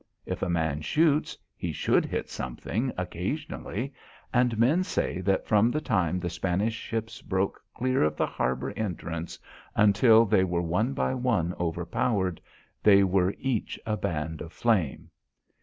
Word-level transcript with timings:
If 0.25 0.41
a 0.41 0.49
man 0.49 0.81
shoots, 0.81 1.37
he 1.55 1.71
should 1.71 2.05
hit 2.07 2.27
something 2.27 2.91
occasionally, 2.97 3.93
and 4.33 4.57
men 4.57 4.83
say 4.83 5.21
that 5.21 5.45
from 5.45 5.69
the 5.69 5.79
time 5.79 6.19
the 6.19 6.27
Spanish 6.27 6.73
ships 6.73 7.21
broke 7.21 7.61
clear 7.75 8.01
of 8.01 8.15
the 8.17 8.25
harbour 8.25 8.71
entrance 8.75 9.37
until 9.75 10.25
they 10.25 10.43
were 10.43 10.63
one 10.63 10.93
by 10.95 11.13
one 11.13 11.53
overpowered, 11.59 12.41
they 12.81 13.03
were 13.03 13.35
each 13.37 13.79
a 13.85 13.95
band 13.95 14.41
of 14.41 14.51
flame. 14.51 15.11